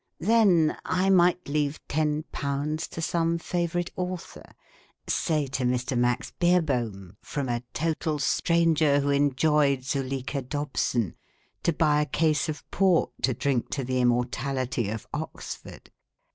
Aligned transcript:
Then 0.19 0.77
I 0.83 1.11
might 1.11 1.47
leave 1.47 1.79
10 1.87 2.23
to 2.33 3.01
some 3.03 3.37
favourite 3.37 3.91
author 3.95 4.53
say 5.05 5.45
to 5.45 5.63
Mr. 5.63 5.95
Max 5.95 6.31
Beerbohm," 6.39 7.17
from 7.21 7.47
a 7.47 7.61
total 7.75 8.17
stranger 8.17 8.99
who 9.01 9.11
enjoyed' 9.11 9.81
Zuleika 9.83 10.41
Dobson,'" 10.41 11.13
to 11.61 11.71
buy 11.71 12.01
a 12.01 12.07
case 12.07 12.49
of 12.49 12.67
Port 12.71 13.11
to 13.21 13.35
drink 13.35 13.69
to 13.69 13.83
the 13.83 14.01
immortality 14.01 14.89
of 14.89 15.05
Oxford. 15.13 15.91